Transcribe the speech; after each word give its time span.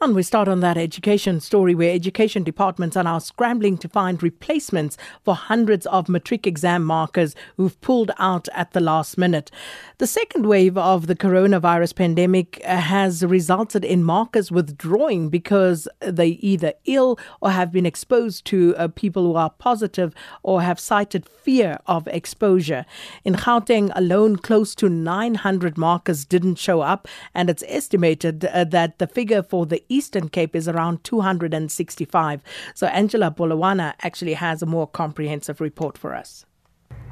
And 0.00 0.14
we 0.14 0.22
start 0.22 0.46
on 0.46 0.60
that 0.60 0.78
education 0.78 1.40
story 1.40 1.74
where 1.74 1.92
education 1.92 2.44
departments 2.44 2.96
are 2.96 3.02
now 3.02 3.18
scrambling 3.18 3.76
to 3.78 3.88
find 3.88 4.22
replacements 4.22 4.96
for 5.24 5.34
hundreds 5.34 5.86
of 5.86 6.08
matric 6.08 6.46
exam 6.46 6.84
markers 6.84 7.34
who've 7.56 7.80
pulled 7.80 8.12
out 8.16 8.48
at 8.54 8.70
the 8.70 8.80
last 8.80 9.18
minute. 9.18 9.50
The 9.98 10.06
second 10.06 10.46
wave 10.46 10.78
of 10.78 11.08
the 11.08 11.16
coronavirus 11.16 11.96
pandemic 11.96 12.60
uh, 12.64 12.76
has 12.76 13.24
resulted 13.24 13.84
in 13.84 14.04
markers 14.04 14.52
withdrawing 14.52 15.30
because 15.30 15.88
they 16.00 16.28
either 16.28 16.74
ill 16.84 17.18
or 17.40 17.50
have 17.50 17.72
been 17.72 17.84
exposed 17.84 18.44
to 18.44 18.76
uh, 18.76 18.86
people 18.86 19.24
who 19.24 19.34
are 19.34 19.50
positive 19.50 20.14
or 20.44 20.62
have 20.62 20.78
cited 20.78 21.26
fear 21.26 21.80
of 21.86 22.06
exposure. 22.06 22.86
In 23.24 23.34
Gauteng 23.34 23.90
alone, 23.96 24.36
close 24.36 24.76
to 24.76 24.88
900 24.88 25.76
markers 25.76 26.24
didn't 26.24 26.54
show 26.54 26.82
up, 26.82 27.08
and 27.34 27.50
it's 27.50 27.64
estimated 27.66 28.44
uh, 28.44 28.62
that 28.62 29.00
the 29.00 29.08
figure 29.08 29.42
for 29.42 29.66
the 29.66 29.82
Eastern 29.88 30.28
Cape 30.28 30.54
is 30.54 30.68
around 30.68 31.04
265. 31.04 32.42
So 32.74 32.86
Angela 32.88 33.30
Bolowana 33.30 33.94
actually 34.02 34.34
has 34.34 34.62
a 34.62 34.66
more 34.66 34.86
comprehensive 34.86 35.60
report 35.60 35.96
for 35.96 36.14
us. 36.14 36.44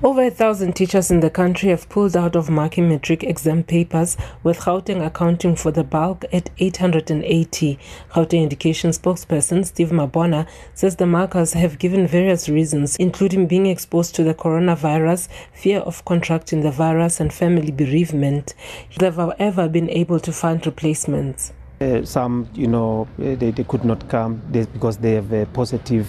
Over 0.02 0.24
a 0.24 0.30
thousand 0.30 0.74
teachers 0.74 1.10
in 1.10 1.20
the 1.20 1.30
country 1.30 1.70
have 1.70 1.88
pulled 1.88 2.18
out 2.18 2.36
of 2.36 2.50
marking 2.50 2.86
matric 2.86 3.24
exam 3.24 3.62
papers, 3.62 4.18
with 4.42 4.58
Gauteng 4.58 5.02
accounting 5.04 5.56
for 5.56 5.72
the 5.72 5.84
bulk 5.84 6.26
at 6.34 6.50
880. 6.58 7.78
Gauteng 8.10 8.44
Education 8.44 8.90
spokesperson 8.90 9.64
Steve 9.64 9.88
Mabona 9.88 10.46
says 10.74 10.96
the 10.96 11.06
markers 11.06 11.54
have 11.54 11.78
given 11.78 12.06
various 12.06 12.46
reasons, 12.46 12.96
including 12.96 13.46
being 13.46 13.64
exposed 13.64 14.14
to 14.16 14.22
the 14.22 14.34
coronavirus, 14.34 15.28
fear 15.54 15.80
of 15.80 16.04
contracting 16.04 16.60
the 16.60 16.70
virus, 16.70 17.18
and 17.18 17.32
family 17.32 17.72
bereavement. 17.72 18.52
They 18.98 19.06
have, 19.06 19.16
however, 19.16 19.66
been 19.66 19.88
able 19.88 20.20
to 20.20 20.32
find 20.32 20.64
replacements. 20.66 21.54
Uh, 21.78 22.02
some, 22.06 22.48
you 22.54 22.66
know, 22.66 23.06
uh, 23.18 23.34
they, 23.34 23.50
they 23.50 23.64
could 23.64 23.84
not 23.84 24.08
come 24.08 24.40
because 24.50 24.96
they 24.96 25.12
have 25.12 25.30
uh, 25.30 25.44
positive 25.52 26.08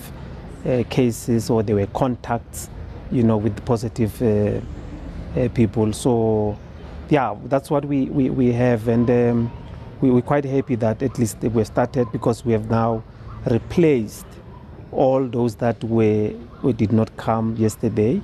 uh, 0.65 0.81
cases 0.89 1.49
or 1.49 1.61
they 1.61 1.73
were 1.73 1.85
contacts, 1.87 2.69
you 3.11 3.21
know, 3.21 3.35
with 3.35 3.65
positive 3.65 4.21
uh, 4.21 4.61
uh, 5.37 5.49
people. 5.49 5.91
So, 5.91 6.57
yeah, 7.09 7.35
that's 7.45 7.69
what 7.69 7.83
we, 7.83 8.05
we, 8.05 8.29
we 8.29 8.53
have. 8.53 8.87
And 8.87 9.09
um, 9.09 9.51
we, 9.99 10.09
we're 10.09 10.21
quite 10.21 10.45
happy 10.45 10.75
that 10.75 11.03
at 11.03 11.19
least 11.19 11.39
we 11.39 11.61
started 11.65 12.07
because 12.13 12.45
we 12.45 12.53
have 12.53 12.69
now 12.69 13.03
replaced 13.51 14.25
all 14.93 15.27
those 15.27 15.55
that 15.55 15.83
were, 15.83 16.31
did 16.77 16.93
not 16.93 17.15
come 17.17 17.57
yesterday. 17.57 18.21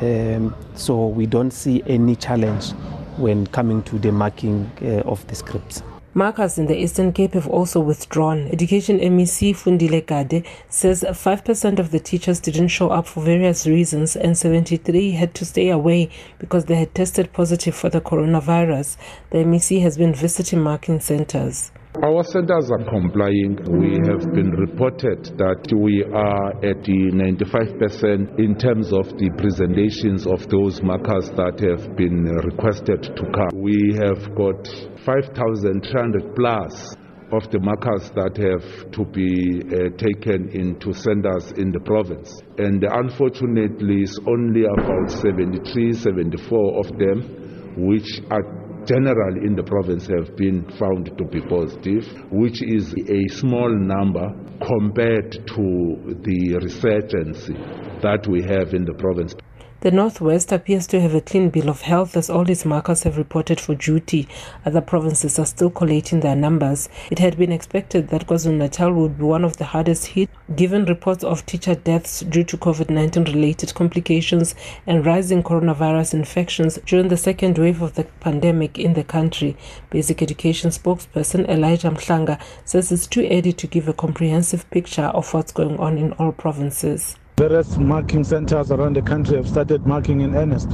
Um, 0.00 0.52
so 0.74 1.06
we 1.06 1.26
don't 1.26 1.52
see 1.52 1.80
any 1.86 2.16
challenge 2.16 2.72
when 3.18 3.46
coming 3.46 3.84
to 3.84 4.00
the 4.00 4.10
marking 4.10 4.68
of 5.04 5.24
the 5.28 5.36
scripts. 5.36 5.84
Markers 6.14 6.58
in 6.58 6.66
the 6.66 6.78
Eastern 6.78 7.10
Cape 7.10 7.32
have 7.32 7.48
also 7.48 7.80
withdrawn. 7.80 8.46
Education 8.48 8.98
MEC 8.98 9.56
Fundile 9.56 10.02
Gade 10.02 10.44
says 10.68 11.02
5% 11.08 11.78
of 11.78 11.90
the 11.90 12.00
teachers 12.00 12.38
didn't 12.38 12.68
show 12.68 12.90
up 12.90 13.06
for 13.06 13.22
various 13.22 13.66
reasons 13.66 14.14
and 14.14 14.36
73 14.36 15.12
had 15.12 15.34
to 15.34 15.46
stay 15.46 15.70
away 15.70 16.10
because 16.38 16.66
they 16.66 16.74
had 16.74 16.94
tested 16.94 17.32
positive 17.32 17.74
for 17.74 17.88
the 17.88 18.02
coronavirus. 18.02 18.98
The 19.30 19.38
MEC 19.38 19.80
has 19.80 19.96
been 19.96 20.14
visiting 20.14 20.60
marking 20.60 21.00
centers. 21.00 21.72
Our 22.00 22.24
centers 22.24 22.70
are 22.70 22.88
complying. 22.88 23.58
We 23.68 24.00
have 24.08 24.24
been 24.32 24.50
reported 24.56 25.28
that 25.36 25.68
we 25.76 26.02
are 26.02 26.48
at 26.64 26.80
the 26.88 27.12
95% 27.12 28.40
in 28.40 28.56
terms 28.56 28.94
of 28.94 29.12
the 29.20 29.28
presentations 29.36 30.26
of 30.26 30.48
those 30.48 30.80
markers 30.80 31.28
that 31.36 31.60
have 31.60 31.94
been 31.94 32.24
requested 32.48 33.12
to 33.12 33.24
come. 33.36 33.52
We 33.60 33.92
have 34.00 34.24
got 34.32 34.64
5,300 35.04 36.34
plus 36.34 36.96
of 37.28 37.52
the 37.52 37.60
markers 37.60 38.08
that 38.16 38.40
have 38.40 38.64
to 38.96 39.04
be 39.12 39.60
uh, 39.60 39.92
taken 40.00 40.48
into 40.56 40.96
centers 40.96 41.52
in 41.60 41.72
the 41.76 41.80
province. 41.84 42.32
And 42.56 42.80
unfortunately, 42.88 44.08
it's 44.08 44.16
only 44.24 44.64
about 44.64 45.12
73, 45.12 45.92
74 45.92 46.78
of 46.80 46.88
them 46.96 47.42
which 47.76 48.20
are 48.30 48.61
generally 48.86 49.46
in 49.46 49.54
the 49.54 49.62
province 49.62 50.06
have 50.06 50.36
been 50.36 50.64
found 50.78 51.06
to 51.16 51.24
be 51.24 51.40
positive, 51.40 52.04
which 52.30 52.62
is 52.62 52.94
a 53.08 53.28
small 53.34 53.68
number 53.68 54.28
compared 54.66 55.32
to 55.32 56.16
the 56.22 56.58
resurgency 56.60 57.54
that 58.00 58.26
we 58.28 58.42
have 58.42 58.74
in 58.74 58.84
the 58.84 58.94
province. 58.94 59.34
The 59.82 59.90
Northwest 59.90 60.52
appears 60.52 60.86
to 60.86 61.00
have 61.00 61.12
a 61.12 61.20
clean 61.20 61.50
bill 61.50 61.68
of 61.68 61.80
health 61.80 62.16
as 62.16 62.30
all 62.30 62.48
its 62.48 62.64
markers 62.64 63.02
have 63.02 63.18
reported 63.18 63.58
for 63.58 63.74
duty. 63.74 64.28
Other 64.64 64.80
provinces 64.80 65.40
are 65.40 65.44
still 65.44 65.70
collating 65.70 66.20
their 66.20 66.36
numbers. 66.36 66.88
It 67.10 67.18
had 67.18 67.36
been 67.36 67.50
expected 67.50 68.06
that 68.10 68.28
KwaZulu-Natal 68.28 68.92
would 68.92 69.18
be 69.18 69.24
one 69.24 69.44
of 69.44 69.56
the 69.56 69.64
hardest 69.64 70.06
hit 70.06 70.30
given 70.54 70.84
reports 70.84 71.24
of 71.24 71.44
teacher 71.46 71.74
deaths 71.74 72.20
due 72.20 72.44
to 72.44 72.56
COVID-19 72.56 73.26
related 73.34 73.74
complications 73.74 74.54
and 74.86 75.04
rising 75.04 75.42
coronavirus 75.42 76.14
infections 76.14 76.78
during 76.86 77.08
the 77.08 77.16
second 77.16 77.58
wave 77.58 77.82
of 77.82 77.94
the 77.94 78.04
pandemic 78.20 78.78
in 78.78 78.94
the 78.94 79.02
country. 79.02 79.56
Basic 79.90 80.22
Education 80.22 80.70
spokesperson 80.70 81.48
Elijah 81.48 81.90
Mhlanga 81.90 82.40
says 82.64 82.92
it's 82.92 83.08
too 83.08 83.26
early 83.28 83.52
to 83.54 83.66
give 83.66 83.88
a 83.88 83.92
comprehensive 83.92 84.70
picture 84.70 85.06
of 85.06 85.34
what's 85.34 85.50
going 85.50 85.80
on 85.80 85.98
in 85.98 86.12
all 86.12 86.30
provinces. 86.30 87.16
Various 87.38 87.78
marking 87.78 88.24
centers 88.24 88.70
around 88.70 88.94
the 88.94 89.00
country 89.00 89.36
have 89.36 89.48
started 89.48 89.86
marking 89.86 90.20
in 90.20 90.36
earnest. 90.36 90.68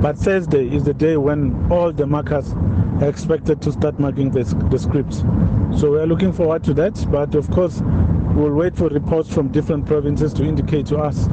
But 0.00 0.18
Thursday 0.18 0.66
is 0.68 0.82
the 0.82 0.92
day 0.92 1.16
when 1.16 1.70
all 1.70 1.92
the 1.92 2.06
markers 2.06 2.52
are 3.00 3.08
expected 3.08 3.62
to 3.62 3.72
start 3.72 4.00
marking 4.00 4.30
the, 4.30 4.42
the 4.70 4.78
scripts. 4.80 5.18
So 5.80 5.92
we 5.92 5.98
are 6.00 6.06
looking 6.06 6.32
forward 6.32 6.64
to 6.64 6.74
that. 6.74 7.06
But 7.10 7.36
of 7.36 7.48
course, 7.52 7.80
we'll 8.34 8.52
wait 8.52 8.76
for 8.76 8.88
reports 8.88 9.32
from 9.32 9.48
different 9.48 9.86
provinces 9.86 10.34
to 10.34 10.44
indicate 10.44 10.86
to 10.86 10.98
us 10.98 11.28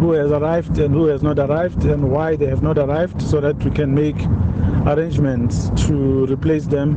who 0.00 0.12
has 0.12 0.32
arrived 0.32 0.78
and 0.78 0.92
who 0.92 1.06
has 1.06 1.22
not 1.22 1.38
arrived 1.38 1.84
and 1.84 2.10
why 2.10 2.34
they 2.34 2.46
have 2.46 2.62
not 2.62 2.76
arrived 2.76 3.22
so 3.22 3.40
that 3.40 3.56
we 3.64 3.70
can 3.70 3.94
make 3.94 4.16
arrangements 4.86 5.70
to 5.86 6.26
replace 6.26 6.66
them 6.66 6.96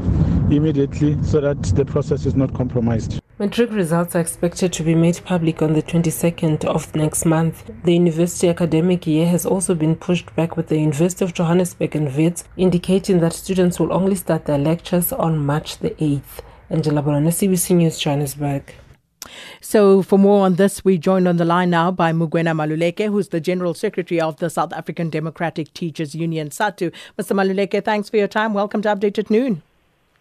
immediately 0.52 1.22
so 1.24 1.40
that 1.40 1.62
the 1.76 1.86
process 1.86 2.26
is 2.26 2.36
not 2.36 2.52
compromised. 2.54 3.22
Matric 3.42 3.72
results 3.72 4.16
are 4.16 4.20
expected 4.20 4.72
to 4.72 4.84
be 4.84 4.94
made 4.94 5.20
public 5.26 5.64
on 5.64 5.74
the 5.74 5.82
22nd 5.82 6.64
of 6.66 6.96
next 6.96 7.26
month. 7.26 7.72
The 7.86 7.96
university 7.96 8.48
academic 8.48 9.08
year 9.08 9.28
has 9.30 9.48
also 9.48 9.74
been 9.74 9.96
pushed 9.96 10.36
back 10.36 10.56
with 10.56 10.68
the 10.68 10.78
University 10.78 11.26
of 11.26 11.34
Johannesburg 11.34 11.96
and 11.96 12.16
WITS 12.16 12.44
indicating 12.56 13.20
that 13.22 13.34
students 13.34 13.80
will 13.80 13.92
only 13.92 14.14
start 14.14 14.46
their 14.46 14.60
lectures 14.60 15.12
on 15.12 15.44
March 15.44 15.80
the 15.80 15.90
8th. 15.90 16.44
Angela 16.70 17.02
Bolowana, 17.02 17.30
SABC 17.30 17.78
News, 17.78 17.98
Johannesburg. 17.98 18.76
So, 19.60 20.04
for 20.04 20.20
more 20.20 20.46
on 20.46 20.58
this, 20.58 20.86
we 20.86 21.00
joined 21.00 21.28
on 21.28 21.38
the 21.38 21.46
line 21.46 21.72
now 21.72 21.90
by 21.90 22.12
Mugwena 22.12 22.54
Maluleke, 22.56 23.10
who's 23.10 23.30
the 23.30 23.42
General 23.42 23.74
Secretary 23.74 24.22
of 24.22 24.38
the 24.38 24.52
South 24.52 24.72
African 24.72 25.10
Democratic 25.10 25.74
Teachers 25.74 26.14
Union, 26.14 26.50
SADTU. 26.50 26.94
Mr. 27.18 27.36
Maluleke, 27.36 27.84
thanks 27.84 28.08
for 28.08 28.18
your 28.18 28.28
time. 28.28 28.54
Welcome 28.54 28.84
to 28.84 28.90
Update 28.90 29.18
at 29.18 29.32
Noon. 29.32 29.64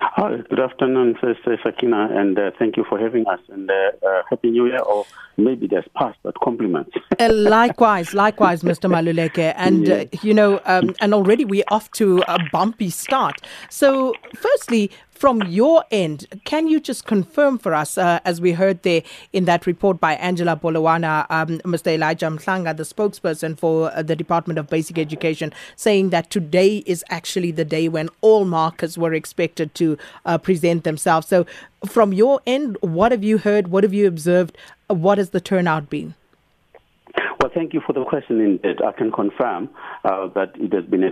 Hi, 0.02 0.38
good 0.48 0.58
afternoon, 0.58 1.14
Sister 1.20 1.58
Sakina, 1.62 2.08
and 2.10 2.38
uh, 2.38 2.50
thank 2.58 2.78
you 2.78 2.84
for 2.88 2.98
having 2.98 3.26
us. 3.26 3.40
And 3.50 3.70
uh, 3.70 3.74
uh, 4.06 4.22
Happy 4.30 4.50
New 4.50 4.66
Year, 4.66 4.80
or 4.80 5.04
maybe 5.36 5.66
there's 5.66 5.84
past, 5.94 6.18
but 6.22 6.34
compliments. 6.42 6.90
Uh, 7.18 7.30
likewise, 7.30 8.14
likewise, 8.14 8.62
Mr. 8.62 8.90
Maluleke. 8.90 9.52
And, 9.54 9.90
uh, 9.90 10.06
you 10.22 10.32
know, 10.32 10.58
um, 10.64 10.94
and 11.02 11.12
already 11.12 11.44
we're 11.44 11.64
off 11.70 11.90
to 11.92 12.22
a 12.28 12.38
bumpy 12.50 12.88
start. 12.88 13.42
So, 13.68 14.14
firstly, 14.34 14.90
from 15.20 15.42
your 15.42 15.84
end, 15.90 16.26
can 16.46 16.66
you 16.66 16.80
just 16.80 17.04
confirm 17.04 17.58
for 17.58 17.74
us, 17.74 17.98
uh, 17.98 18.20
as 18.24 18.40
we 18.40 18.52
heard 18.52 18.82
there 18.84 19.02
in 19.34 19.44
that 19.44 19.66
report 19.66 20.00
by 20.00 20.14
Angela 20.14 20.56
Bolowana, 20.56 21.26
um, 21.28 21.58
Mr. 21.58 21.88
Elijah 21.88 22.24
Mhlanga, 22.24 22.74
the 22.74 22.84
spokesperson 22.84 23.58
for 23.58 23.92
uh, 23.92 24.02
the 24.02 24.16
Department 24.16 24.58
of 24.58 24.70
Basic 24.70 24.96
Education, 24.96 25.52
saying 25.76 26.08
that 26.08 26.30
today 26.30 26.78
is 26.86 27.04
actually 27.10 27.50
the 27.50 27.66
day 27.66 27.86
when 27.86 28.08
all 28.22 28.46
markers 28.46 28.96
were 28.96 29.12
expected 29.12 29.74
to 29.74 29.98
uh, 30.24 30.38
present 30.38 30.84
themselves. 30.84 31.28
So, 31.28 31.44
from 31.86 32.14
your 32.14 32.40
end, 32.46 32.78
what 32.80 33.12
have 33.12 33.22
you 33.22 33.36
heard? 33.36 33.68
What 33.68 33.84
have 33.84 33.92
you 33.92 34.06
observed? 34.06 34.56
What 34.86 35.18
has 35.18 35.30
the 35.30 35.40
turnout 35.40 35.90
been? 35.90 36.14
Thank 37.54 37.74
you 37.74 37.80
for 37.84 37.92
the 37.92 38.04
question. 38.04 38.40
Indeed, 38.40 38.80
I 38.80 38.92
can 38.92 39.10
confirm 39.10 39.70
uh, 40.04 40.28
that 40.34 40.52
it 40.54 40.72
has 40.72 40.84
been 40.84 41.02
a, 41.02 41.10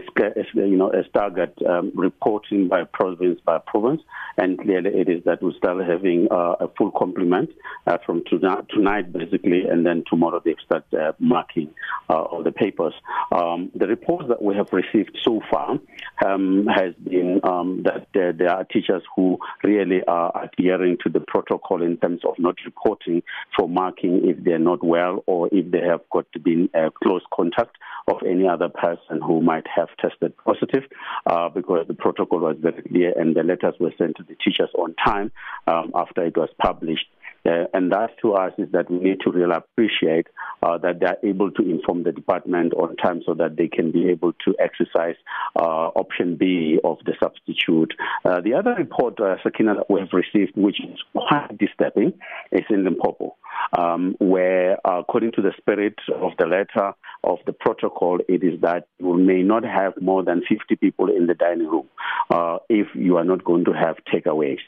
you 0.55 0.77
know 0.77 0.93
a 0.93 1.03
staggered 1.09 1.53
um, 1.69 1.91
reporting 1.97 2.69
by 2.69 2.85
province 2.85 3.41
by 3.45 3.59
province, 3.67 4.03
and 4.37 4.57
clearly 4.59 4.91
it 4.91 5.09
is 5.09 5.25
that 5.25 5.43
we 5.43 5.53
start 5.59 5.85
having 5.85 6.29
uh, 6.31 6.55
a 6.61 6.69
full 6.79 6.93
complement 6.93 7.51
uh, 7.89 7.99
from 8.07 8.23
tonight, 8.29 8.67
tonight, 8.71 9.13
basically, 9.13 9.63
and 9.69 9.85
then 9.85 10.05
tomorrow 10.09 10.41
they 10.45 10.55
start 10.65 10.85
uh, 10.95 11.13
marking 11.19 11.75
uh, 12.09 12.23
all 12.23 12.45
the 12.45 12.53
papers. 12.53 12.95
Um, 13.33 13.71
the 13.75 13.89
reports 13.89 14.29
that 14.29 14.41
we 14.41 14.55
have 14.55 14.69
received 14.73 15.19
so 15.25 15.41
far 15.51 15.79
um, 16.25 16.67
has 16.67 16.95
been 17.03 17.41
um, 17.43 17.85
that 17.85 18.07
there 18.13 18.51
are 18.51 18.65
teachers 18.65 19.03
who 19.17 19.39
really 19.65 20.03
are 20.07 20.45
adhering 20.45 20.99
to 21.03 21.11
the 21.11 21.21
protocol 21.21 21.83
in 21.83 21.97
terms 21.97 22.21
of 22.25 22.35
not 22.39 22.55
reporting 22.65 23.23
for 23.57 23.69
marking 23.69 24.21
if 24.29 24.43
they're 24.45 24.59
not 24.59 24.85
well 24.85 25.25
or 25.27 25.49
if 25.51 25.71
they 25.73 25.81
have 25.81 26.01
got 26.13 26.28
being 26.43 26.69
a 26.75 26.91
close 26.91 27.23
contact 27.33 27.77
of 28.07 28.17
any 28.27 28.47
other 28.47 28.69
person 28.69 29.21
who 29.21 29.41
might 29.41 29.67
have 29.67 29.89
tested 30.01 30.35
positive 30.45 30.85
uh, 31.27 31.49
because 31.49 31.87
the 31.89 31.95
protocol 31.95 32.41
was 32.41 32.57
very 32.61 32.83
clear 32.83 33.13
and 33.19 33.35
the 33.35 33.43
letters 33.43 33.75
were 33.81 33.93
sent 33.99 34.17
to 34.17 34.23
the 34.23 34.35
teachers 34.35 34.71
on 34.79 34.95
time 34.95 35.31
um, 35.67 35.91
after 35.95 36.25
it 36.25 36.37
was 36.37 36.49
published. 36.61 37.07
Uh, 37.49 37.65
and 37.73 37.93
that 37.93 38.11
to 38.21 38.35
us 38.35 38.53
is 38.59 38.71
that 38.73 38.91
we 38.91 38.99
need 38.99 39.21
to 39.21 39.31
really 39.31 39.55
appreciate 39.55 40.27
uh, 40.63 40.77
that 40.79 41.01
they 41.01 41.07
are 41.07 41.17
able 41.25 41.51
to 41.51 41.63
inform 41.63 42.03
the 42.03 42.13
department 42.13 42.75
on 42.75 42.95
time 42.97 43.23
so 43.25 43.33
that 43.33 43.57
they 43.57 43.69
can 43.69 43.91
be 43.91 44.09
able 44.09 44.33
to 44.45 44.55
exercise 44.59 45.15
uh, 45.59 45.89
option 45.97 46.37
B 46.37 46.79
of 46.85 46.99
the 47.07 47.15
substitute. 47.23 47.95
Uh, 48.25 48.41
the 48.41 48.55
other 48.55 48.75
report, 48.75 49.19
uh, 49.21 49.37
Sakina, 49.43 49.77
that 49.77 49.91
we 49.91 50.01
have 50.01 50.11
received, 50.13 50.57
which 50.57 50.81
is 50.81 50.99
quite 51.13 51.57
disturbing, 51.59 52.13
is 52.53 52.65
in 52.69 52.85
Limpopo, 52.85 53.37
um, 53.79 54.15
where, 54.19 54.79
according 54.85 55.33
to 55.33 55.43
the 55.43 55.53
spirit 55.57 55.95
of 56.15 56.33
the 56.39 56.47
letter 56.47 56.93
of 57.25 57.39
the 57.47 57.53
protocol, 57.53 58.19
it 58.29 58.43
is 58.43 58.61
that 58.61 58.89
you 58.99 59.15
may 59.15 59.43
not 59.43 59.65
have 59.65 59.95
more 60.01 60.23
than 60.23 60.43
50 60.49 60.77
people 60.77 61.09
in 61.09 61.27
the 61.27 61.35
dining 61.35 61.69
room 61.69 61.89
uh, 62.31 62.59
if 62.69 62.89
you 62.95 63.17
are 63.17 63.25
not 63.25 63.45
going 63.45 63.65
to 63.65 63.73
have 63.73 63.97
takeaways. 64.13 64.59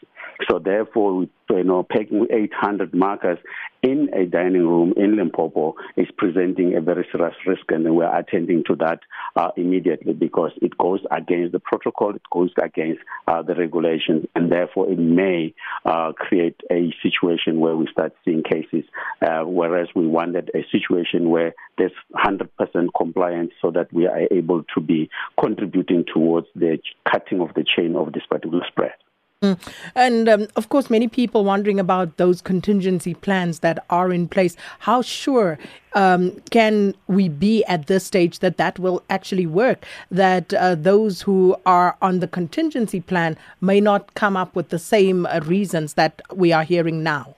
So 0.48 0.58
therefore, 0.58 1.26
you 1.50 1.64
know, 1.64 1.82
packing 1.82 2.26
800 2.30 2.94
markers 2.94 3.38
in 3.82 4.08
a 4.14 4.26
dining 4.26 4.66
room 4.66 4.92
in 4.96 5.16
Limpopo 5.16 5.74
is 5.96 6.06
presenting 6.16 6.76
a 6.76 6.80
very 6.80 7.06
serious 7.10 7.34
risk, 7.46 7.62
and 7.70 7.96
we're 7.96 8.14
attending 8.16 8.62
to 8.66 8.76
that 8.76 9.00
uh, 9.36 9.50
immediately 9.56 10.12
because 10.12 10.52
it 10.60 10.76
goes 10.78 11.00
against 11.10 11.52
the 11.52 11.60
protocol, 11.60 12.14
it 12.14 12.22
goes 12.30 12.50
against 12.62 13.00
uh, 13.26 13.42
the 13.42 13.54
regulations, 13.54 14.26
and 14.34 14.52
therefore 14.52 14.90
it 14.90 14.98
may 14.98 15.54
uh, 15.84 16.12
create 16.12 16.60
a 16.70 16.92
situation 17.02 17.60
where 17.60 17.76
we 17.76 17.88
start 17.90 18.14
seeing 18.24 18.42
cases, 18.42 18.84
uh, 19.22 19.42
whereas 19.44 19.88
we 19.94 20.06
wanted 20.06 20.50
a 20.54 20.64
situation 20.70 21.30
where 21.30 21.54
there's 21.78 21.92
100% 22.14 22.48
compliance 22.96 23.52
so 23.62 23.70
that 23.70 23.92
we 23.92 24.06
are 24.06 24.28
able 24.30 24.62
to 24.74 24.80
be 24.80 25.08
contributing 25.42 26.04
towards 26.12 26.46
the 26.54 26.78
cutting 27.10 27.40
of 27.40 27.48
the 27.54 27.64
chain 27.64 27.96
of 27.96 28.12
this 28.12 28.24
particular 28.28 28.64
spread. 28.68 28.92
Mm. 29.42 29.58
And 29.94 30.28
um, 30.28 30.48
of 30.54 30.68
course, 30.68 30.90
many 30.90 31.08
people 31.08 31.44
wondering 31.46 31.80
about 31.80 32.18
those 32.18 32.42
contingency 32.42 33.14
plans 33.14 33.60
that 33.60 33.82
are 33.88 34.12
in 34.12 34.28
place. 34.28 34.54
How 34.80 35.00
sure 35.00 35.58
um, 35.94 36.32
can 36.50 36.94
we 37.06 37.30
be 37.30 37.64
at 37.64 37.86
this 37.86 38.04
stage 38.04 38.40
that 38.40 38.58
that 38.58 38.78
will 38.78 39.02
actually 39.08 39.46
work? 39.46 39.86
That 40.10 40.52
uh, 40.52 40.74
those 40.74 41.22
who 41.22 41.56
are 41.64 41.96
on 42.02 42.20
the 42.20 42.28
contingency 42.28 43.00
plan 43.00 43.38
may 43.62 43.80
not 43.80 44.12
come 44.12 44.36
up 44.36 44.54
with 44.54 44.68
the 44.68 44.78
same 44.78 45.24
uh, 45.24 45.40
reasons 45.44 45.94
that 45.94 46.20
we 46.34 46.52
are 46.52 46.64
hearing 46.64 47.02
now? 47.02 47.34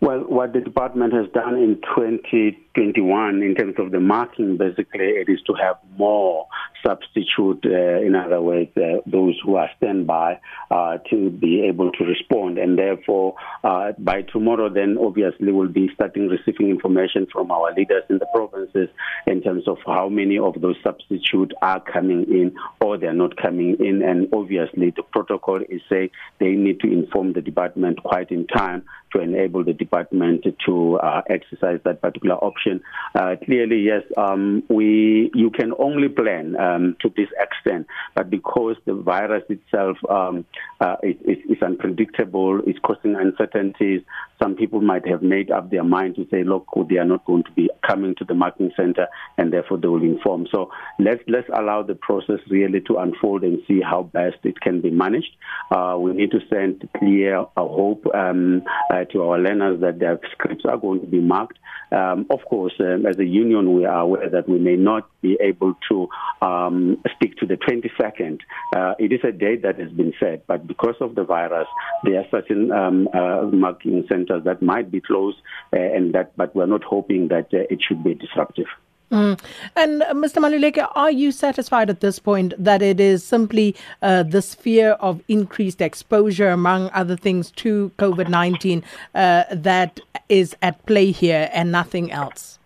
Well, 0.00 0.24
what 0.34 0.52
the 0.52 0.60
department 0.60 1.12
has 1.12 1.26
done 1.32 1.54
in 1.54 1.76
2021 1.94 3.40
in 3.40 3.54
terms 3.54 3.76
of 3.78 3.92
the 3.92 4.00
marking, 4.00 4.56
basically, 4.56 5.06
it 5.06 5.28
is 5.28 5.40
to 5.46 5.54
have 5.54 5.76
more 5.96 6.48
substitute, 6.84 7.64
uh, 7.64 8.04
in 8.04 8.16
other 8.16 8.42
words, 8.42 8.68
uh, 8.76 8.98
those 9.06 9.38
who 9.44 9.54
are 9.54 9.70
standby 9.76 10.40
uh, 10.72 10.98
to 11.08 11.30
be 11.30 11.62
able 11.62 11.92
to 11.92 12.04
respond. 12.04 12.58
And 12.58 12.76
therefore, 12.76 13.36
uh, 13.62 13.92
by 13.96 14.22
tomorrow, 14.22 14.68
then 14.68 14.98
obviously 15.00 15.52
we'll 15.52 15.68
be 15.68 15.88
starting 15.94 16.28
receiving 16.28 16.68
information 16.68 17.28
from 17.32 17.52
our 17.52 17.72
leaders 17.72 18.02
in 18.10 18.18
the 18.18 18.26
provinces 18.34 18.88
in 19.28 19.40
terms 19.40 19.68
of 19.68 19.78
how 19.86 20.08
many 20.08 20.36
of 20.36 20.60
those 20.60 20.76
substitute 20.82 21.54
are 21.62 21.80
coming 21.80 22.24
in 22.24 22.56
or 22.80 22.98
they're 22.98 23.14
not 23.14 23.36
coming 23.36 23.76
in. 23.78 24.02
And 24.02 24.28
obviously, 24.34 24.90
the 24.90 25.04
protocol 25.04 25.60
is 25.68 25.80
saying 25.88 26.10
they 26.40 26.50
need 26.50 26.80
to 26.80 26.92
inform 26.92 27.34
the 27.34 27.40
department 27.40 28.02
quite 28.02 28.32
in 28.32 28.48
time 28.48 28.82
to 29.12 29.20
enable 29.20 29.62
the 29.62 29.72
department 29.72 30.23
to 30.66 30.96
uh, 30.98 31.22
exercise 31.28 31.80
that 31.84 32.00
particular 32.00 32.36
option. 32.36 32.80
Uh, 33.14 33.36
clearly, 33.44 33.80
yes, 33.80 34.02
um, 34.16 34.62
we 34.68 35.30
you 35.34 35.50
can 35.50 35.72
only 35.78 36.08
plan 36.08 36.56
um, 36.56 36.96
to 37.00 37.12
this 37.16 37.28
extent, 37.38 37.86
but 38.14 38.30
because 38.30 38.76
the 38.86 38.94
virus 38.94 39.44
itself 39.48 39.96
um, 40.08 40.44
uh, 40.80 40.96
is, 41.02 41.16
is, 41.48 41.62
unpredictable, 41.62 42.60
it's 42.66 42.78
causing 42.80 43.16
uncertainties. 43.16 44.02
Some 44.42 44.54
people 44.54 44.80
might 44.80 45.06
have 45.08 45.22
made 45.22 45.50
up 45.50 45.70
their 45.70 45.84
mind 45.84 46.16
to 46.16 46.26
say, 46.30 46.44
look, 46.44 46.66
they 46.88 46.98
are 46.98 47.04
not 47.04 47.24
going 47.24 47.44
to 47.44 47.52
be 47.52 47.70
coming 47.86 48.14
to 48.16 48.24
the 48.24 48.34
marking 48.34 48.70
center, 48.76 49.06
and 49.38 49.52
therefore 49.52 49.78
they 49.78 49.88
will 49.88 50.02
inform. 50.02 50.46
So 50.52 50.70
let's 50.98 51.22
let's 51.28 51.48
allow 51.54 51.82
the 51.82 51.94
process 51.94 52.40
really 52.48 52.80
to 52.82 52.96
unfold 52.98 53.42
and 53.42 53.58
see 53.66 53.80
how 53.80 54.04
best 54.04 54.38
it 54.44 54.60
can 54.60 54.80
be 54.80 54.90
managed. 54.90 55.36
Uh, 55.70 55.96
we 55.98 56.12
need 56.12 56.30
to 56.30 56.40
send 56.50 56.88
clear 56.96 57.44
hope 57.56 58.06
um, 58.14 58.62
uh, 58.92 59.04
to 59.04 59.22
our 59.22 59.38
learners 59.38 59.80
that 59.80 59.98
their 59.98 60.18
scripts 60.32 60.64
are 60.64 60.76
going 60.76 61.00
to 61.00 61.06
be 61.06 61.20
marked. 61.20 61.58
Um, 61.92 62.26
of 62.30 62.40
course, 62.48 62.74
um, 62.80 63.06
as 63.06 63.18
a 63.18 63.24
union, 63.24 63.74
we 63.74 63.84
are 63.84 64.00
aware 64.00 64.28
that 64.30 64.48
we 64.48 64.58
may 64.58 64.76
not 64.76 65.08
be 65.24 65.36
able 65.40 65.72
to 65.88 65.96
um, 66.42 67.02
stick 67.16 67.32
to 67.38 67.46
the 67.46 67.56
22nd. 67.56 68.40
Uh, 68.76 68.94
it 68.98 69.10
is 69.16 69.20
a 69.24 69.32
date 69.32 69.62
that 69.62 69.78
has 69.78 69.90
been 69.90 70.12
set, 70.20 70.46
but 70.46 70.66
because 70.66 70.96
of 71.00 71.14
the 71.14 71.24
virus, 71.24 71.68
there 72.04 72.18
are 72.20 72.26
certain 72.30 72.70
um, 72.70 73.08
uh, 73.14 73.42
marking 73.64 74.04
centers 74.08 74.44
that 74.44 74.60
might 74.60 74.90
be 74.90 75.00
closed, 75.00 75.38
uh, 75.72 75.96
and 75.96 76.14
that, 76.14 76.36
but 76.36 76.54
we're 76.54 76.72
not 76.76 76.84
hoping 76.84 77.28
that 77.28 77.46
uh, 77.54 77.72
it 77.74 77.80
should 77.82 78.04
be 78.04 78.14
disruptive. 78.14 78.66
Mm. 79.10 79.40
And 79.76 80.02
uh, 80.02 80.12
Mr. 80.12 80.38
Maluleke, 80.44 80.86
are 80.94 81.10
you 81.10 81.30
satisfied 81.30 81.88
at 81.88 82.00
this 82.00 82.18
point 82.18 82.52
that 82.58 82.82
it 82.82 82.98
is 83.00 83.22
simply 83.22 83.76
uh, 84.02 84.24
this 84.24 84.54
fear 84.54 84.92
of 84.92 85.22
increased 85.28 85.80
exposure, 85.80 86.50
among 86.50 86.90
other 86.90 87.16
things, 87.16 87.50
to 87.62 87.92
COVID 87.98 88.28
19 88.28 88.82
uh, 89.14 89.44
that 89.52 90.00
is 90.28 90.56
at 90.62 90.84
play 90.86 91.10
here 91.12 91.48
and 91.52 91.70
nothing 91.70 92.10
else? 92.10 92.58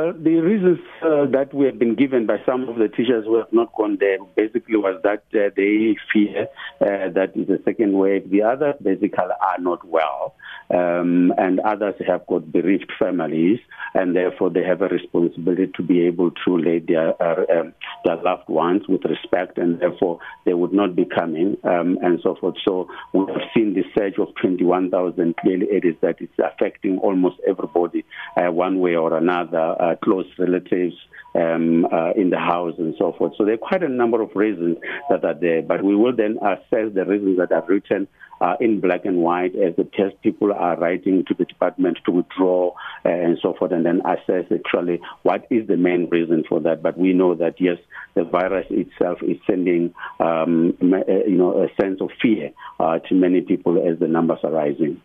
Well, 0.00 0.14
the 0.14 0.40
reasons 0.40 0.78
uh, 1.02 1.26
that 1.26 1.52
we 1.52 1.66
have 1.66 1.78
been 1.78 1.94
given 1.94 2.24
by 2.24 2.38
some 2.46 2.66
of 2.70 2.76
the 2.76 2.88
teachers 2.88 3.26
who 3.26 3.36
have 3.36 3.52
not 3.52 3.74
gone 3.74 3.98
there 4.00 4.16
basically 4.34 4.76
was 4.76 4.98
that 5.02 5.24
uh, 5.34 5.52
they 5.54 5.94
fear 6.10 6.48
uh, 6.80 7.12
that 7.12 7.32
is 7.34 7.50
a 7.50 7.62
second 7.64 7.92
wave. 7.92 8.30
The 8.30 8.40
others 8.40 8.76
basically 8.82 9.18
are 9.18 9.58
not 9.58 9.86
well, 9.86 10.36
um, 10.70 11.32
and 11.36 11.60
others 11.60 11.94
have 12.06 12.26
got 12.26 12.50
bereaved 12.52 12.92
families, 12.98 13.58
and 13.94 14.14
therefore 14.14 14.50
they 14.50 14.62
have 14.62 14.82
a 14.82 14.88
responsibility 14.88 15.70
to 15.74 15.82
be 15.82 16.06
able 16.06 16.30
to 16.44 16.56
lay 16.56 16.78
their 16.78 17.20
uh, 17.22 17.44
um, 17.52 17.74
their 18.04 18.16
loved 18.22 18.48
ones 18.48 18.82
with 18.88 19.04
respect, 19.04 19.58
and 19.58 19.80
therefore 19.80 20.20
they 20.44 20.54
would 20.54 20.72
not 20.72 20.94
be 20.94 21.04
coming, 21.04 21.56
um, 21.64 21.98
and 22.02 22.20
so 22.22 22.36
forth. 22.40 22.54
So 22.64 22.88
we 23.12 23.20
have 23.32 23.42
seen 23.54 23.74
the 23.74 23.84
surge 23.98 24.18
of 24.18 24.28
21,000. 24.40 25.36
Clearly, 25.38 25.66
it 25.70 25.84
is 25.84 25.94
that 26.02 26.16
it's 26.20 26.32
affecting 26.38 26.98
almost 26.98 27.36
everybody 27.48 28.04
uh, 28.36 28.50
one 28.50 28.78
way 28.80 28.94
or 28.94 29.16
another 29.16 29.74
uh, 29.80 29.96
close 29.96 30.26
relatives 30.38 30.94
um, 31.34 31.84
uh, 31.92 32.12
in 32.12 32.30
the 32.30 32.38
house 32.38 32.74
and 32.78 32.94
so 32.98 33.12
forth. 33.16 33.32
So 33.36 33.44
there 33.44 33.54
are 33.54 33.58
quite 33.58 33.82
a 33.82 33.88
number 33.88 34.20
of 34.20 34.30
reasons 34.34 34.78
that 35.08 35.24
are 35.24 35.34
there, 35.34 35.62
but 35.62 35.82
we 35.84 35.94
will 35.94 36.14
then 36.14 36.38
assess 36.42 36.94
the 36.94 37.04
reasons 37.06 37.38
that 37.38 37.52
are 37.52 37.64
written 37.66 38.08
uh, 38.40 38.56
in 38.60 38.80
black 38.80 39.04
and 39.04 39.18
white 39.18 39.54
as 39.56 39.74
the 39.76 39.84
test 39.84 40.20
people 40.22 40.52
are 40.52 40.76
writing 40.78 41.24
to 41.26 41.34
the 41.34 41.44
department 41.44 41.98
to 42.04 42.12
withdraw 42.12 42.70
uh, 43.04 43.08
and 43.08 43.38
so 43.42 43.54
forth, 43.54 43.72
and 43.72 43.84
then 43.84 44.00
assess 44.06 44.44
actually 44.52 45.00
what 45.22 45.46
is 45.50 45.66
the 45.68 45.76
main 45.76 46.08
reason 46.10 46.44
for 46.48 46.60
that. 46.60 46.82
But 46.82 46.98
we 46.98 47.12
know 47.12 47.34
that 47.34 47.60
yes, 47.60 47.78
the 48.14 48.24
virus 48.24 48.66
itself 48.70 49.18
is 49.22 49.36
sending 49.46 49.94
um, 50.18 50.76
uh, 50.82 50.96
you 51.26 51.36
know 51.36 51.62
a 51.62 51.82
sense 51.82 52.00
of 52.00 52.10
fear 52.20 52.50
uh, 52.78 52.98
to 53.00 53.14
many 53.14 53.40
people 53.40 53.76
as 53.86 53.98
the 53.98 54.08
numbers 54.08 54.38
are 54.42 54.52
rising. 54.52 55.00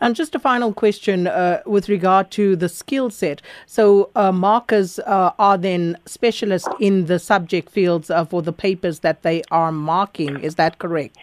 And 0.00 0.14
just 0.14 0.34
a 0.34 0.38
final 0.38 0.72
question 0.72 1.26
uh, 1.26 1.62
with 1.64 1.88
regard 1.88 2.30
to 2.32 2.54
the 2.54 2.68
skill 2.68 3.08
set. 3.10 3.40
So, 3.66 4.10
uh, 4.14 4.30
markers 4.30 4.98
uh, 4.98 5.32
are 5.38 5.56
then 5.56 5.96
specialists 6.04 6.68
in 6.80 7.06
the 7.06 7.18
subject 7.18 7.70
fields 7.70 8.10
uh, 8.10 8.24
for 8.26 8.42
the 8.42 8.52
papers 8.52 9.00
that 9.00 9.22
they 9.22 9.42
are 9.50 9.72
marking. 9.72 10.40
Is 10.40 10.56
that 10.56 10.78
correct? 10.78 11.16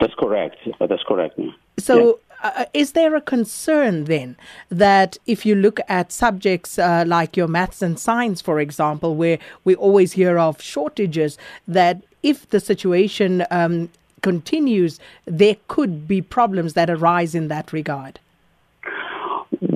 That's 0.00 0.14
correct. 0.14 0.56
That's 0.78 1.02
correct. 1.06 1.38
So, 1.78 2.06
yeah. 2.06 2.12
Uh, 2.42 2.64
is 2.72 2.92
there 2.92 3.14
a 3.14 3.20
concern 3.20 4.04
then 4.04 4.34
that 4.70 5.18
if 5.26 5.44
you 5.44 5.54
look 5.54 5.78
at 5.88 6.10
subjects 6.10 6.78
uh, 6.78 7.04
like 7.06 7.36
your 7.36 7.46
maths 7.46 7.82
and 7.82 7.98
science, 7.98 8.40
for 8.40 8.58
example, 8.58 9.14
where 9.14 9.38
we 9.64 9.74
always 9.74 10.12
hear 10.12 10.38
of 10.38 10.58
shortages, 10.62 11.36
that 11.68 12.02
if 12.22 12.48
the 12.48 12.58
situation 12.58 13.44
um, 13.50 13.90
continues, 14.22 14.98
there 15.26 15.56
could 15.68 16.08
be 16.08 16.22
problems 16.22 16.72
that 16.72 16.88
arise 16.88 17.34
in 17.34 17.48
that 17.48 17.74
regard? 17.74 18.18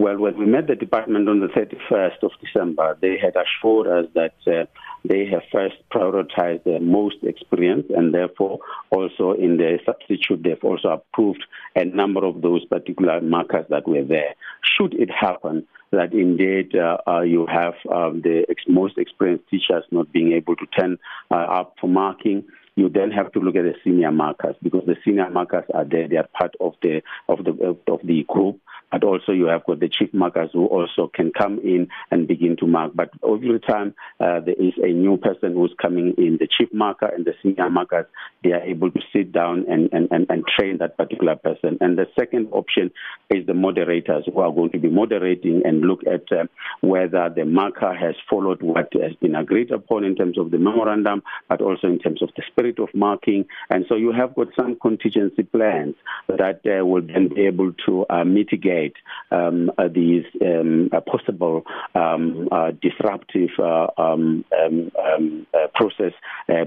Well, 0.04 0.18
when 0.18 0.36
we 0.36 0.44
met 0.44 0.66
the 0.66 0.74
department 0.74 1.30
on 1.30 1.40
the 1.40 1.46
31st 1.46 2.22
of 2.24 2.32
December, 2.38 2.98
they 3.00 3.16
had 3.16 3.36
assured 3.36 3.86
us 3.86 4.04
that 4.12 4.34
uh, 4.46 4.66
they 5.02 5.24
have 5.24 5.40
first 5.50 5.76
prioritized 5.90 6.64
the 6.64 6.78
most 6.78 7.16
experienced, 7.22 7.88
and 7.88 8.12
therefore 8.12 8.58
also 8.90 9.32
in 9.32 9.56
the 9.56 9.78
substitute, 9.86 10.42
they've 10.42 10.62
also 10.62 10.88
approved 10.88 11.42
a 11.74 11.86
number 11.86 12.22
of 12.22 12.42
those 12.42 12.66
particular 12.66 13.22
markers 13.22 13.64
that 13.70 13.88
were 13.88 14.04
there. 14.04 14.34
Should 14.76 14.92
it 14.92 15.08
happen 15.10 15.66
that 15.90 16.12
indeed 16.12 16.76
uh, 16.76 16.98
uh, 17.08 17.20
you 17.22 17.46
have 17.46 17.72
um, 17.90 18.20
the 18.20 18.44
ex- 18.50 18.64
most 18.68 18.98
experienced 18.98 19.48
teachers 19.48 19.84
not 19.90 20.12
being 20.12 20.32
able 20.32 20.54
to 20.56 20.66
turn 20.78 20.98
uh, 21.30 21.36
up 21.36 21.76
for 21.80 21.88
marking, 21.88 22.44
you 22.76 22.90
then 22.90 23.10
have 23.10 23.32
to 23.32 23.38
look 23.38 23.56
at 23.56 23.62
the 23.62 23.74
senior 23.82 24.12
markers 24.12 24.56
because 24.62 24.82
the 24.84 24.96
senior 25.02 25.30
markers 25.30 25.64
are 25.72 25.84
there; 25.84 26.08
they 26.08 26.16
are 26.16 26.28
part 26.38 26.54
of 26.60 26.74
the 26.82 27.02
of 27.28 27.44
the 27.44 27.78
of 27.86 28.00
the 28.04 28.24
group 28.28 28.60
but 28.90 29.04
also 29.04 29.32
you 29.32 29.46
have 29.46 29.64
got 29.64 29.80
the 29.80 29.88
chief 29.88 30.12
markers 30.12 30.50
who 30.52 30.66
also 30.66 31.10
can 31.12 31.32
come 31.32 31.58
in 31.60 31.88
and 32.10 32.28
begin 32.28 32.56
to 32.58 32.66
mark. 32.66 32.92
But 32.94 33.10
every 33.26 33.60
time 33.60 33.94
uh, 34.20 34.40
there 34.40 34.54
is 34.54 34.74
a 34.82 34.92
new 34.92 35.16
person 35.16 35.54
who's 35.54 35.74
coming 35.80 36.14
in, 36.18 36.38
the 36.38 36.46
chief 36.46 36.68
marker 36.72 37.06
and 37.06 37.24
the 37.24 37.34
senior 37.42 37.70
markers, 37.70 38.06
they 38.42 38.52
are 38.52 38.62
able 38.62 38.90
to 38.90 39.00
sit 39.12 39.32
down 39.32 39.66
and, 39.68 39.88
and, 39.92 40.08
and, 40.10 40.26
and 40.28 40.44
train 40.46 40.78
that 40.78 40.96
particular 40.96 41.36
person. 41.36 41.78
And 41.80 41.98
the 41.98 42.06
second 42.18 42.48
option 42.52 42.90
is 43.30 43.46
the 43.46 43.54
moderators 43.54 44.24
who 44.26 44.40
are 44.40 44.52
going 44.52 44.70
to 44.70 44.78
be 44.78 44.88
moderating 44.88 45.62
and 45.64 45.80
look 45.80 46.00
at 46.06 46.30
uh, 46.30 46.44
whether 46.80 47.30
the 47.34 47.44
marker 47.44 47.94
has 47.94 48.14
followed 48.28 48.62
what 48.62 48.92
has 48.92 49.14
been 49.20 49.34
agreed 49.34 49.70
upon 49.70 50.04
in 50.04 50.14
terms 50.14 50.38
of 50.38 50.50
the 50.50 50.58
memorandum, 50.58 51.22
but 51.48 51.60
also 51.60 51.86
in 51.88 51.98
terms 51.98 52.22
of 52.22 52.30
the 52.36 52.42
spirit 52.46 52.78
of 52.78 52.88
marking. 52.94 53.46
And 53.70 53.86
so 53.88 53.96
you 53.96 54.12
have 54.12 54.34
got 54.34 54.48
some 54.56 54.76
contingency 54.80 55.42
plans 55.42 55.94
that 56.28 56.60
uh, 56.66 56.84
will 56.84 57.02
then 57.02 57.28
be 57.28 57.46
able 57.46 57.72
to 57.86 58.06
uh, 58.10 58.24
mitigate 58.24 58.73
create 58.74 58.96
um, 59.30 59.70
uh, 59.78 59.88
these 59.88 60.24
um, 60.40 60.90
uh, 60.92 61.00
possible 61.00 61.64
um, 61.94 62.48
uh, 62.52 62.70
disruptive 62.82 63.50
uh, 63.58 63.86
um, 63.98 64.44
um, 64.58 64.90
um, 65.04 65.46
process 65.74 66.12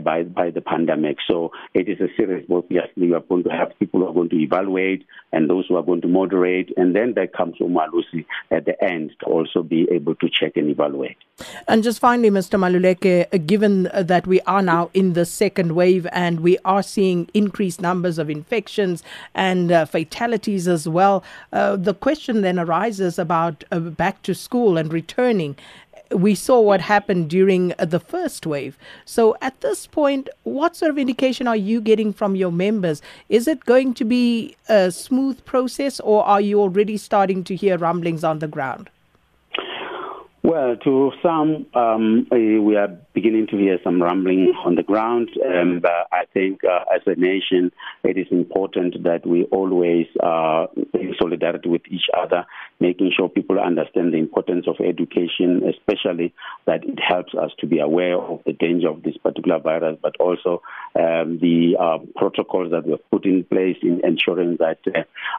by 0.04 0.24
by 0.24 0.50
the 0.50 0.62
pandemic. 0.62 1.18
So 1.28 1.52
it 1.74 1.88
is 1.88 2.00
a 2.00 2.08
serious 2.18 2.48
work. 2.50 2.66
Yes, 2.70 2.88
you 2.96 3.16
are 3.16 3.22
going 3.22 3.44
to 3.44 3.50
have 3.50 3.78
people 3.80 4.02
who 4.02 4.08
are 4.08 4.14
going 4.14 4.30
to 4.30 4.40
evaluate 4.40 5.06
and 5.32 5.50
those 5.50 5.66
who 5.68 5.76
are 5.76 5.84
going 5.84 6.02
to 6.02 6.08
moderate, 6.08 6.72
and 6.78 6.96
then 6.96 7.14
there 7.14 7.28
comes 7.28 7.56
Umalusi 7.60 8.26
at 8.52 8.66
the 8.66 8.82
end 8.84 9.12
to 9.20 9.26
also 9.26 9.64
be 9.64 9.88
able 9.92 10.16
to 10.16 10.30
check 10.30 10.54
and 10.56 10.70
evaluate. 10.70 11.18
And 11.68 11.84
just 11.84 12.00
finally, 12.00 12.32
Mr. 12.32 12.58
Maluleke, 12.58 13.46
given 13.46 13.84
that 13.94 14.26
we 14.26 14.42
are 14.42 14.62
now 14.62 14.90
in 14.94 15.14
the 15.14 15.26
second 15.26 15.74
wave 15.74 16.08
and 16.12 16.40
we 16.40 16.58
are 16.66 16.82
seeing 16.82 17.30
increased 17.34 17.80
numbers 17.82 18.18
of 18.18 18.30
infections 18.30 19.04
and 19.36 19.72
uh, 19.72 19.86
fatalities 19.86 20.68
as 20.68 20.88
well, 20.88 21.24
uh, 21.54 21.76
the 21.76 21.94
question 21.94 22.42
then 22.48 22.58
arises 22.58 23.20
about 23.20 23.64
uh, 23.72 23.80
back 23.80 24.24
to 24.24 24.34
school 24.34 24.78
and 24.78 24.92
returning 24.92 25.56
we 26.12 26.36
saw 26.36 26.60
what 26.60 26.82
happened 26.82 27.30
during 27.30 27.74
the 27.80 28.00
first 28.00 28.46
wave. 28.46 28.78
So, 29.06 29.36
at 29.42 29.60
this 29.62 29.88
point, 29.88 30.30
what 30.44 30.76
sort 30.76 30.90
of 30.90 30.98
indication 30.98 31.48
are 31.48 31.56
you 31.56 31.82
getting 31.82 32.14
from 32.14 32.36
your 32.36 32.52
members? 32.52 33.02
Is 33.30 33.48
it 33.48 33.66
going 33.66 33.94
to 33.96 34.06
be 34.06 34.56
a 34.70 34.92
smooth 34.92 35.44
process, 35.46 36.00
or 36.00 36.24
are 36.24 36.42
you 36.42 36.62
already 36.62 36.98
starting 36.98 37.44
to 37.46 37.56
hear 37.56 37.78
rumblings 37.78 38.24
on 38.24 38.40
the 38.40 38.48
ground? 38.48 38.90
Well, 40.48 40.78
to 40.78 41.12
some, 41.22 41.66
um, 41.74 42.26
we 42.32 42.78
are 42.78 42.88
beginning 43.14 43.48
to 43.48 43.58
hear 43.58 43.80
some 43.84 44.02
rumbling 44.02 44.54
on 44.64 44.76
the 44.76 44.82
ground. 44.82 45.30
Um, 45.46 45.82
but 45.82 46.08
I 46.14 46.24
think 46.34 46.62
uh, 46.64 46.86
as 46.96 47.02
a 47.06 47.20
nation, 47.20 47.70
it 48.06 48.18
is 48.18 48.28
important 48.32 49.04
that 49.04 49.28
we 49.28 49.44
always 49.52 50.06
are 50.22 50.70
in 50.94 51.16
solidarity 51.20 51.68
with 51.68 51.82
each 51.90 52.06
other, 52.18 52.46
making 52.80 53.12
sure 53.16 53.30
people 53.30 53.60
understand 53.60 54.14
the 54.14 54.18
importance 54.18 54.68
of 54.68 54.76
education, 54.80 55.64
especially 55.68 56.34
that 56.66 56.84
it 56.84 57.00
helps 57.00 57.34
us 57.34 57.52
to 57.60 57.68
be 57.68 57.80
aware 57.80 58.18
of 58.18 58.42
the 58.46 58.54
danger 58.54 58.90
of 58.90 59.04
this 59.04 59.18
particular 59.18 59.60
virus, 59.60 59.98
but 60.02 60.16
also 60.20 60.62
um, 60.96 61.40
the 61.40 61.76
uh, 61.80 61.98
protocols 62.16 62.72
that 62.72 62.86
we've 62.86 63.10
put 63.12 63.26
in 63.26 63.44
place 63.44 63.78
in 63.82 64.02
ensuring 64.04 64.58
that 64.60 64.80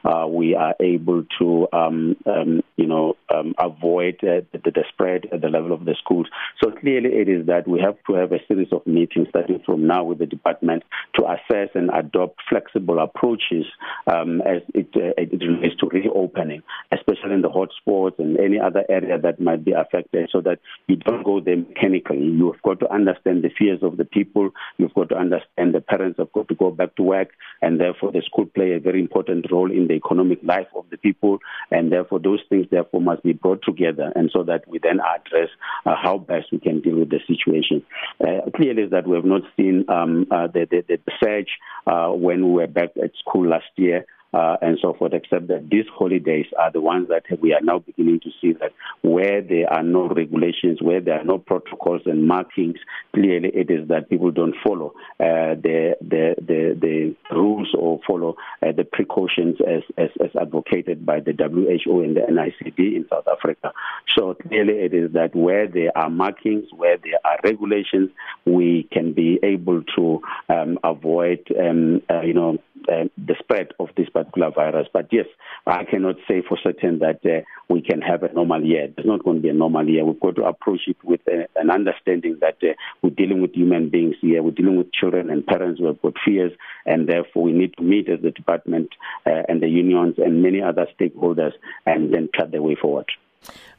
uh, 0.04 0.26
we 0.26 0.54
are 0.54 0.74
able 0.80 1.24
to, 1.38 1.68
um, 1.72 2.16
um, 2.26 2.62
you 2.76 2.86
know, 2.86 3.16
um, 3.34 3.54
avoid 3.58 4.16
uh, 4.22 4.42
the, 4.52 4.58
the 4.64 4.84
spread 4.88 5.26
at 5.32 5.40
the 5.40 5.48
level 5.48 5.72
of 5.72 5.84
the 5.84 5.94
schools. 6.02 6.26
So 6.62 6.70
clearly, 6.70 7.10
it 7.10 7.28
is 7.28 7.46
that 7.46 7.68
we 7.68 7.80
have 7.80 7.96
to 8.08 8.14
have 8.14 8.32
a 8.32 8.38
series 8.46 8.68
of 8.72 8.86
meetings 8.86 9.28
starting 9.30 9.60
from 9.64 9.86
now 9.86 10.04
with 10.04 10.18
the 10.18 10.26
department 10.26 10.82
to 11.14 11.24
assess 11.24 11.70
and 11.74 11.90
adopt 11.92 12.40
flexible 12.48 12.98
approaches 12.98 13.66
um, 14.06 14.40
as 14.42 14.62
it, 14.74 14.88
uh, 14.96 15.12
it 15.16 15.32
relates 15.42 15.76
to 15.80 15.88
reopening, 15.88 16.62
especially 16.92 17.27
in 17.32 17.42
the 17.42 17.48
hotspots 17.48 18.18
and 18.18 18.38
any 18.38 18.58
other 18.58 18.84
area 18.88 19.18
that 19.18 19.40
might 19.40 19.64
be 19.64 19.72
affected, 19.72 20.28
so 20.32 20.40
that 20.40 20.58
you 20.86 20.96
don't 20.96 21.24
go 21.24 21.40
there 21.40 21.56
mechanically. 21.56 22.18
You've 22.18 22.62
got 22.62 22.80
to 22.80 22.92
understand 22.92 23.42
the 23.42 23.50
fears 23.58 23.80
of 23.82 23.96
the 23.96 24.04
people. 24.04 24.50
You've 24.76 24.94
got 24.94 25.08
to 25.10 25.16
understand 25.16 25.74
the 25.74 25.80
parents 25.80 26.18
have 26.18 26.32
got 26.32 26.48
to 26.48 26.54
go 26.54 26.70
back 26.70 26.96
to 26.96 27.02
work, 27.02 27.30
and 27.62 27.80
therefore 27.80 28.12
the 28.12 28.22
school 28.22 28.46
play 28.46 28.72
a 28.72 28.80
very 28.80 29.00
important 29.00 29.50
role 29.50 29.70
in 29.70 29.88
the 29.88 29.94
economic 29.94 30.38
life 30.42 30.68
of 30.76 30.84
the 30.90 30.96
people, 30.96 31.38
and 31.70 31.92
therefore 31.92 32.20
those 32.20 32.40
things 32.48 32.66
therefore 32.70 33.00
must 33.00 33.22
be 33.22 33.32
brought 33.32 33.62
together, 33.62 34.12
and 34.14 34.30
so 34.32 34.42
that 34.42 34.66
we 34.68 34.78
then 34.78 35.00
address 35.00 35.48
uh, 35.86 35.94
how 36.00 36.18
best 36.18 36.46
we 36.52 36.58
can 36.58 36.80
deal 36.80 36.98
with 36.98 37.10
the 37.10 37.20
situation. 37.26 37.84
Uh, 38.20 38.50
clearly, 38.56 38.86
that 38.86 39.06
we 39.06 39.16
have 39.16 39.24
not 39.24 39.42
seen 39.56 39.84
um, 39.88 40.26
uh, 40.30 40.46
the, 40.46 40.66
the, 40.70 40.82
the 40.88 41.12
surge 41.22 41.48
uh, 41.86 42.08
when 42.08 42.46
we 42.46 42.52
were 42.52 42.66
back 42.66 42.90
at 43.02 43.10
school 43.16 43.48
last 43.48 43.66
year 43.76 44.06
uh, 44.32 44.56
and 44.60 44.78
so 44.80 44.94
forth, 44.94 45.12
except 45.12 45.48
that 45.48 45.68
these 45.70 45.86
holidays 45.96 46.46
are 46.58 46.70
the 46.70 46.80
ones 46.80 47.08
that 47.08 47.24
we 47.40 47.52
are 47.52 47.60
now 47.62 47.78
beginning 47.78 48.20
to 48.20 48.30
see 48.40 48.52
that 48.52 48.72
where 49.02 49.40
there 49.40 49.72
are 49.72 49.82
no 49.82 50.08
regulations, 50.08 50.82
where 50.82 51.00
there 51.00 51.20
are 51.20 51.24
no 51.24 51.38
protocols 51.38 52.02
and 52.06 52.26
markings, 52.26 52.76
clearly 53.14 53.50
it 53.54 53.70
is 53.70 53.88
that 53.88 54.10
people 54.10 54.30
don't 54.30 54.54
follow 54.66 54.92
uh, 55.20 55.54
the, 55.62 55.96
the, 56.00 56.34
the, 56.38 56.76
the 56.80 57.16
rules 57.34 57.68
or 57.76 58.00
follow 58.06 58.36
uh, 58.62 58.72
the 58.72 58.84
precautions 58.84 59.56
as, 59.66 59.82
as, 59.96 60.10
as 60.22 60.30
advocated 60.40 61.06
by 61.06 61.20
the 61.20 61.32
WHO 61.32 62.02
and 62.02 62.16
the 62.16 62.20
NICD 62.20 62.96
in 62.96 63.06
South 63.10 63.26
Africa. 63.26 63.72
So 64.16 64.34
clearly 64.34 64.74
it 64.74 64.94
is 64.94 65.12
that 65.12 65.34
where 65.34 65.66
there 65.66 65.96
are 65.96 66.10
markings, 66.10 66.66
where 66.72 66.98
there 66.98 67.18
are 67.24 67.38
regulations, 67.42 68.10
we 68.44 68.88
can 68.92 69.12
be 69.12 69.38
able 69.42 69.82
to 69.96 70.20
um, 70.48 70.78
avoid, 70.84 71.46
um, 71.58 72.02
uh, 72.10 72.20
you 72.22 72.34
know, 72.34 72.58
the 72.86 73.34
spread 73.38 73.68
of 73.78 73.88
this 73.96 74.08
particular 74.08 74.50
virus. 74.50 74.88
But 74.92 75.08
yes, 75.12 75.26
I 75.66 75.84
cannot 75.84 76.16
say 76.26 76.42
for 76.46 76.58
certain 76.62 76.98
that 77.00 77.20
uh, 77.24 77.44
we 77.68 77.82
can 77.82 78.00
have 78.00 78.22
a 78.22 78.32
normal 78.32 78.64
year. 78.64 78.88
There's 78.94 79.06
not 79.06 79.24
going 79.24 79.38
to 79.38 79.42
be 79.42 79.48
a 79.48 79.54
normal 79.54 79.88
year. 79.88 80.04
We've 80.04 80.20
got 80.20 80.36
to 80.36 80.44
approach 80.44 80.82
it 80.86 80.96
with 81.04 81.20
uh, 81.28 81.46
an 81.56 81.70
understanding 81.70 82.38
that 82.40 82.56
uh, 82.62 82.74
we're 83.02 83.10
dealing 83.10 83.42
with 83.42 83.54
human 83.54 83.88
beings 83.90 84.16
here. 84.20 84.42
We're 84.42 84.52
dealing 84.52 84.78
with 84.78 84.92
children 84.92 85.30
and 85.30 85.46
parents 85.46 85.80
who 85.80 85.86
have 85.86 86.00
got 86.02 86.14
fears, 86.24 86.52
and 86.86 87.08
therefore 87.08 87.42
we 87.42 87.52
need 87.52 87.74
to 87.76 87.82
meet 87.82 88.08
as 88.08 88.20
the 88.22 88.30
department 88.30 88.90
uh, 89.26 89.42
and 89.48 89.62
the 89.62 89.68
unions 89.68 90.14
and 90.18 90.42
many 90.42 90.62
other 90.62 90.86
stakeholders 90.98 91.52
and 91.86 92.12
then 92.14 92.28
chart 92.34 92.52
the 92.52 92.62
way 92.62 92.74
forward. 92.74 93.06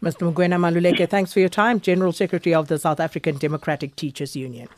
Mr. 0.01 0.32
Mugwena 0.32 0.58
Maluleke, 0.58 1.10
thanks 1.10 1.34
for 1.34 1.39
your 1.39 1.50
time. 1.50 1.79
General 1.79 2.13
Secretary 2.13 2.53
of 2.53 2.68
the 2.68 2.79
South 2.79 3.00
African 3.00 3.38
Democratic 3.38 3.96
Teachers 3.96 4.36
Union. 4.36 4.70